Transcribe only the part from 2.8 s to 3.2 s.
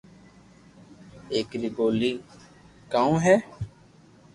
ڪاو